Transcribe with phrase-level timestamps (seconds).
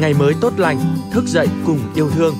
[0.00, 0.78] ngày mới tốt lành,
[1.12, 2.34] thức dậy cùng yêu thương.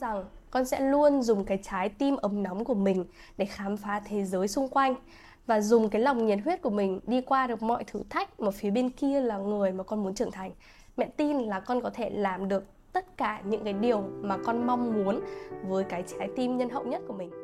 [0.00, 3.04] rằng con sẽ luôn dùng cái trái tim ấm nóng của mình
[3.36, 4.94] để khám phá thế giới xung quanh
[5.46, 8.50] và dùng cái lòng nhiệt huyết của mình đi qua được mọi thử thách mà
[8.50, 10.50] phía bên kia là người mà con muốn trưởng thành.
[10.96, 14.66] Mẹ tin là con có thể làm được tất cả những cái điều mà con
[14.66, 15.20] mong muốn
[15.68, 17.41] với cái trái tim nhân hậu nhất của mình.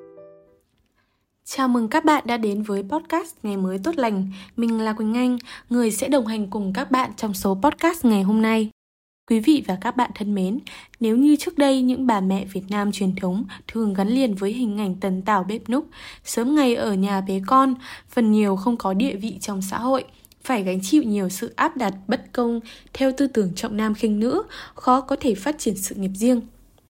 [1.51, 4.31] Chào mừng các bạn đã đến với podcast Ngày mới tốt lành.
[4.57, 5.39] Mình là Quỳnh Anh,
[5.71, 8.71] người sẽ đồng hành cùng các bạn trong số podcast ngày hôm nay.
[9.31, 10.59] Quý vị và các bạn thân mến,
[11.01, 14.53] nếu như trước đây những bà mẹ Việt Nam truyền thống thường gắn liền với
[14.53, 15.87] hình ảnh tần tảo bếp núc,
[16.25, 17.75] sớm ngày ở nhà bé con,
[18.09, 20.05] phần nhiều không có địa vị trong xã hội,
[20.45, 22.61] phải gánh chịu nhiều sự áp đặt bất công
[22.93, 24.43] theo tư tưởng trọng nam khinh nữ,
[24.75, 26.41] khó có thể phát triển sự nghiệp riêng.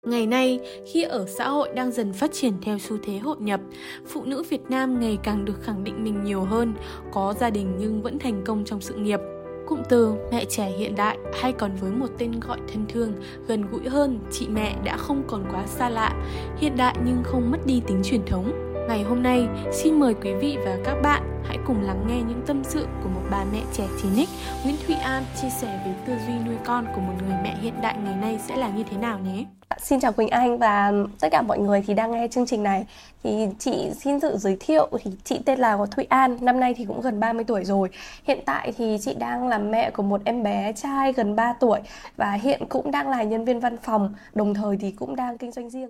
[0.08, 3.60] Ngày nay, khi ở xã hội đang dần phát triển theo xu thế hội nhập,
[4.08, 6.74] phụ nữ Việt Nam ngày càng được khẳng định mình nhiều hơn,
[7.12, 9.20] có gia đình nhưng vẫn thành công trong sự nghiệp.
[9.68, 13.14] Cụm từ mẹ trẻ hiện đại hay còn với một tên gọi thân thương,
[13.48, 16.14] gần gũi hơn, chị mẹ đã không còn quá xa lạ,
[16.58, 18.52] hiện đại nhưng không mất đi tính truyền thống.
[18.88, 22.42] Ngày hôm nay, xin mời quý vị và các bạn hãy cùng lắng nghe những
[22.48, 24.26] tâm sự của một bà mẹ trẻ 9X,
[24.64, 27.82] Nguyễn Thụy An chia sẻ về tư duy nuôi con của một người mẹ hiện
[27.82, 29.46] đại ngày nay sẽ là như thế nào nhé.
[29.78, 32.86] Xin chào Quỳnh Anh và tất cả mọi người thì đang nghe chương trình này.
[33.24, 36.86] Thì chị xin tự giới thiệu thì chị tên là Thụy An, năm nay thì
[36.86, 37.90] cũng gần 30 tuổi rồi.
[38.24, 41.80] Hiện tại thì chị đang là mẹ của một em bé trai gần 3 tuổi
[42.18, 45.52] và hiện cũng đang là nhân viên văn phòng, đồng thời thì cũng đang kinh
[45.52, 45.90] doanh riêng.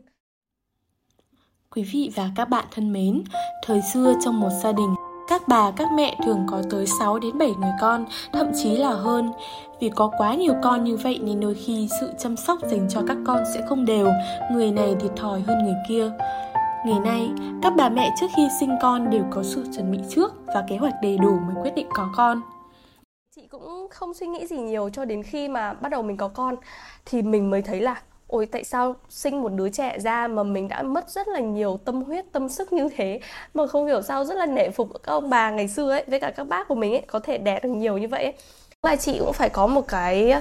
[1.76, 3.24] Quý vị và các bạn thân mến,
[3.66, 4.96] thời xưa trong một gia đình,
[5.42, 8.90] các bà, các mẹ thường có tới 6 đến 7 người con, thậm chí là
[8.90, 9.32] hơn.
[9.80, 13.02] Vì có quá nhiều con như vậy nên đôi khi sự chăm sóc dành cho
[13.08, 14.08] các con sẽ không đều,
[14.52, 16.12] người này thiệt thòi hơn người kia.
[16.86, 17.30] Ngày nay,
[17.62, 20.78] các bà mẹ trước khi sinh con đều có sự chuẩn bị trước và kế
[20.78, 22.42] hoạch đầy đủ mới quyết định có con.
[23.36, 26.28] Chị cũng không suy nghĩ gì nhiều cho đến khi mà bắt đầu mình có
[26.28, 26.56] con
[27.06, 28.02] thì mình mới thấy là
[28.32, 31.80] ôi tại sao sinh một đứa trẻ ra mà mình đã mất rất là nhiều
[31.86, 33.20] tâm huyết tâm sức như thế?
[33.54, 36.20] Mà không hiểu sao rất là nể phục các ông bà ngày xưa ấy với
[36.20, 38.34] cả các bác của mình ấy có thể đẻ được nhiều như vậy ấy.
[38.84, 40.34] là chị cũng phải có một cái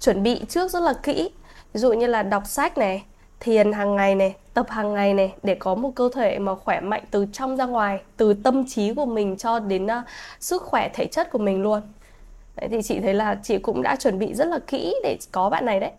[0.00, 1.30] chuẩn bị trước rất là kỹ.
[1.72, 3.04] Ví dụ như là đọc sách này
[3.40, 6.80] thiền hàng ngày này tập hàng ngày này để có một cơ thể mà khỏe
[6.80, 9.90] mạnh từ trong ra ngoài từ tâm trí của mình cho đến uh,
[10.40, 11.82] sức khỏe thể chất của mình luôn.
[12.56, 15.50] Đấy thì chị thấy là chị cũng đã chuẩn bị rất là kỹ để có
[15.50, 15.90] bạn này đấy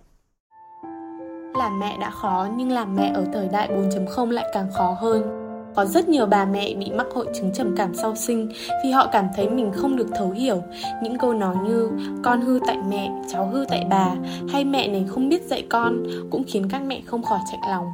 [1.58, 5.42] làm mẹ đã khó nhưng làm mẹ ở thời đại 4.0 lại càng khó hơn.
[5.76, 8.52] Có rất nhiều bà mẹ bị mắc hội chứng trầm cảm sau sinh
[8.84, 10.62] vì họ cảm thấy mình không được thấu hiểu.
[11.04, 11.90] Những câu nói như
[12.24, 14.08] con hư tại mẹ, cháu hư tại bà
[14.50, 17.86] hay mẹ này không biết dạy con cũng khiến các mẹ không khỏi chạnh lòng.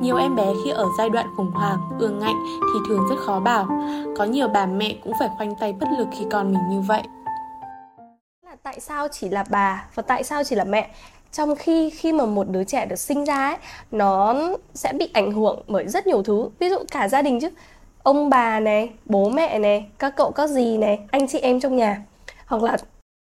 [0.00, 3.40] Nhiều em bé khi ở giai đoạn khủng hoảng, ương ngạnh thì thường rất khó
[3.40, 3.68] bảo.
[4.16, 7.02] Có nhiều bà mẹ cũng phải khoanh tay bất lực khi con mình như vậy.
[8.44, 10.90] Là tại sao chỉ là bà và tại sao chỉ là mẹ?
[11.32, 13.56] Trong khi khi mà một đứa trẻ được sinh ra ấy,
[13.90, 14.36] nó
[14.74, 16.48] sẽ bị ảnh hưởng bởi rất nhiều thứ.
[16.58, 17.48] Ví dụ cả gia đình chứ.
[18.02, 21.76] Ông bà này, bố mẹ này, các cậu, các dì này, anh chị em trong
[21.76, 22.02] nhà.
[22.46, 22.76] Hoặc là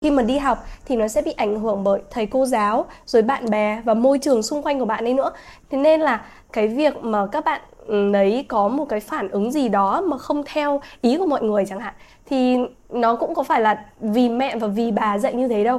[0.04, 3.22] khi mà đi học thì nó sẽ bị ảnh hưởng bởi thầy cô giáo, rồi
[3.22, 5.30] bạn bè và môi trường xung quanh của bạn ấy nữa.
[5.70, 9.52] Thế nên là cái việc mà các bạn ừ, đấy có một cái phản ứng
[9.52, 11.94] gì đó mà không theo ý của mọi người chẳng hạn,
[12.26, 12.56] thì
[12.90, 15.78] nó cũng có phải là vì mẹ và vì bà dạy như thế đâu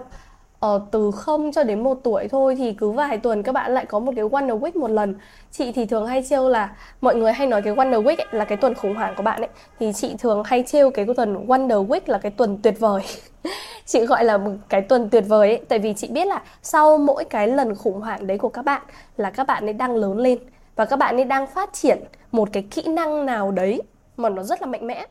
[0.61, 3.85] ờ, từ 0 cho đến 1 tuổi thôi thì cứ vài tuần các bạn lại
[3.85, 5.15] có một cái Wonder Week một lần.
[5.51, 8.45] Chị thì thường hay trêu là mọi người hay nói cái Wonder Week ấy, là
[8.45, 9.49] cái tuần khủng hoảng của bạn ấy.
[9.79, 13.01] Thì chị thường hay trêu cái tuần Wonder Week là cái tuần tuyệt vời.
[13.85, 16.97] Chị gọi là một cái tuần tuyệt vời ấy tại vì chị biết là sau
[16.97, 18.81] mỗi cái lần khủng hoảng đấy của các bạn
[19.17, 20.39] là các bạn ấy đang lớn lên
[20.75, 21.99] và các bạn ấy đang phát triển
[22.31, 23.81] một cái kỹ năng nào đấy
[24.17, 25.07] mà nó rất là mạnh mẽ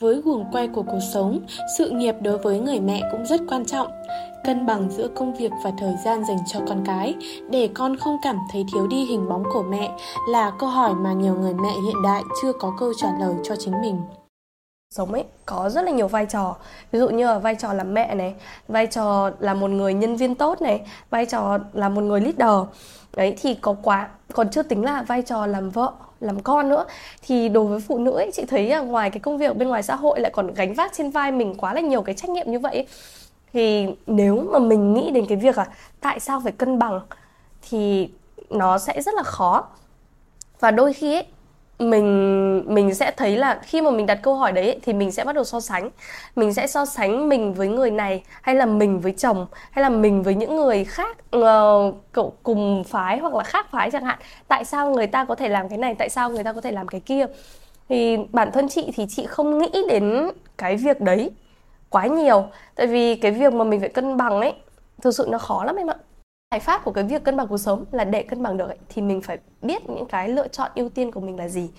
[0.00, 1.40] với guồng quay của cuộc sống,
[1.78, 3.88] sự nghiệp đối với người mẹ cũng rất quan trọng.
[4.44, 7.14] Cân bằng giữa công việc và thời gian dành cho con cái
[7.50, 9.90] để con không cảm thấy thiếu đi hình bóng của mẹ
[10.28, 13.56] là câu hỏi mà nhiều người mẹ hiện đại chưa có câu trả lời cho
[13.56, 14.00] chính mình.
[14.94, 16.56] Sống ấy có rất là nhiều vai trò.
[16.92, 18.34] Ví dụ như là vai trò làm mẹ này
[18.68, 22.68] vai trò là một người nhân viên tốt này vai trò là một người leader.
[23.16, 26.84] Đấy thì có quá còn chưa tính là vai trò làm vợ làm con nữa.
[27.22, 29.82] Thì đối với phụ nữ ấy, chị thấy là ngoài cái công việc bên ngoài
[29.82, 32.50] xã hội lại còn gánh vác trên vai mình quá là nhiều cái trách nhiệm
[32.50, 32.86] như vậy
[33.52, 35.66] thì nếu mà mình nghĩ đến cái việc là
[36.00, 37.00] tại sao phải cân bằng
[37.70, 38.10] thì
[38.50, 39.66] nó sẽ rất là khó.
[40.60, 41.26] Và đôi khi ấy
[41.78, 45.24] mình mình sẽ thấy là khi mà mình đặt câu hỏi đấy thì mình sẽ
[45.24, 45.90] bắt đầu so sánh.
[46.36, 49.88] Mình sẽ so sánh mình với người này, hay là mình với chồng, hay là
[49.88, 54.18] mình với những người khác ờ, cậu cùng phái hoặc là khác phái chẳng hạn.
[54.48, 56.70] Tại sao người ta có thể làm cái này, tại sao người ta có thể
[56.72, 57.26] làm cái kia?
[57.88, 61.30] Thì bản thân chị thì chị không nghĩ đến cái việc đấy
[61.90, 62.44] quá nhiều.
[62.74, 64.54] Tại vì cái việc mà mình phải cân bằng ấy,
[65.02, 65.96] thực sự nó khó lắm em ạ
[66.50, 68.78] giải pháp của cái việc cân bằng cuộc sống là để cân bằng được ấy,
[68.88, 71.70] thì mình phải biết những cái lựa chọn ưu tiên của mình là gì.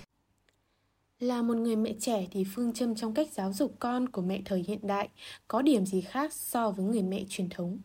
[1.20, 4.40] Là một người mẹ trẻ thì phương châm trong cách giáo dục con của mẹ
[4.44, 5.08] thời hiện đại
[5.48, 7.78] có điểm gì khác so với người mẹ truyền thống?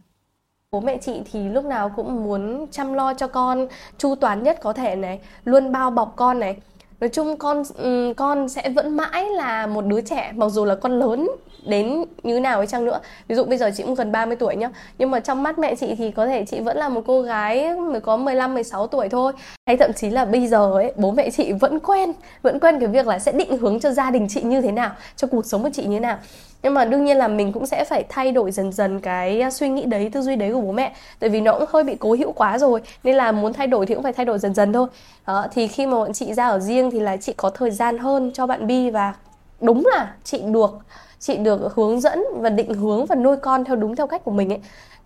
[0.71, 4.57] Bố mẹ chị thì lúc nào cũng muốn chăm lo cho con chu toàn nhất
[4.61, 6.57] có thể này luôn bao bọc con này
[7.03, 10.75] nói chung con ừ, con sẽ vẫn mãi là một đứa trẻ, mặc dù là
[10.75, 11.29] con lớn
[11.65, 12.99] đến như nào ấy chăng nữa.
[13.27, 14.69] Ví dụ bây giờ chị cũng gần 30 tuổi nhá.
[14.97, 17.75] Nhưng mà trong mắt mẹ chị thì có thể chị vẫn là một cô gái
[17.75, 19.33] mới có 15 16 tuổi thôi.
[19.67, 22.11] Hay thậm chí là bây giờ ấy, bố mẹ chị vẫn quen
[22.41, 24.91] vẫn quen cái việc là sẽ định hướng cho gia đình chị như thế nào,
[25.15, 26.17] cho cuộc sống của chị như thế nào
[26.63, 29.51] nhưng mà đương nhiên là mình cũng sẽ phải thay đổi dần dần cái à,
[29.51, 30.95] suy nghĩ đấy, tư duy đấy của bố mẹ.
[31.19, 33.85] Tại vì nó cũng hơi bị cố hữu quá rồi, nên là muốn thay đổi
[33.85, 34.87] thì cũng phải thay đổi dần dần thôi.
[35.27, 37.97] Đó, thì khi mà bọn chị ra ở riêng thì là chị có thời gian
[37.97, 39.13] hơn cho bạn bi và
[39.61, 40.77] đúng là chị được
[41.19, 44.31] chị được hướng dẫn và định hướng và nuôi con theo đúng theo cách của
[44.31, 44.59] mình ấy.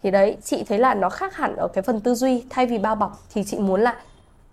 [0.03, 2.43] Thì đấy, chị thấy là nó khác hẳn ở cái phần tư duy.
[2.49, 3.95] Thay vì bao bọc thì chị muốn là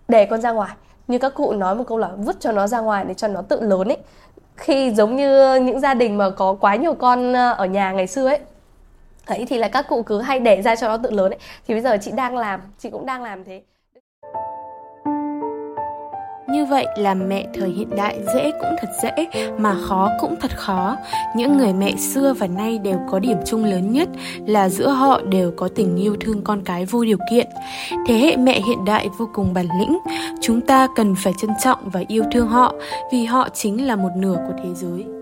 [0.08, 0.74] để con ra ngoài.
[1.08, 3.42] Như các cụ nói một câu là vứt cho nó ra ngoài để cho nó
[3.42, 3.98] tự lớn ấy
[4.56, 8.06] khi giống như những gia đình mà có quá nhiều con ờ, ở nhà ngày
[8.06, 8.38] xưa ấy.
[9.26, 11.38] Ấy thì là các cụ cứ hay để ra cho nó tự lớn ấy.
[11.68, 13.62] Thì bây giờ chị đang làm, chị cũng đang làm thế
[16.54, 19.26] như vậy làm mẹ thời hiện đại dễ cũng thật dễ
[19.58, 20.96] mà khó cũng thật khó.
[21.36, 24.08] Những người mẹ xưa và nay đều có điểm chung lớn nhất
[24.46, 27.46] là giữa họ đều có tình yêu thương con cái vô điều kiện.
[28.06, 29.98] Thế hệ mẹ hiện đại vô cùng bản lĩnh,
[30.40, 32.74] chúng ta cần phải trân trọng và yêu thương họ
[33.12, 35.13] vì họ chính là một nửa của thế giới.